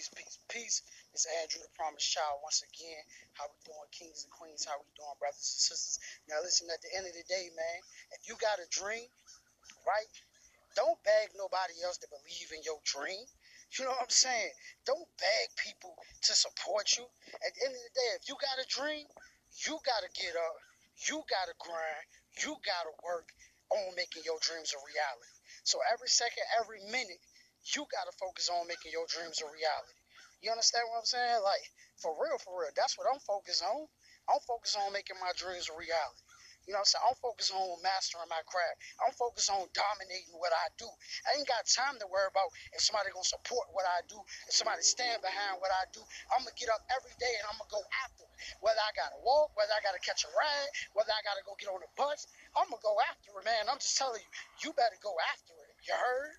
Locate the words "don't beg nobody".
10.72-11.84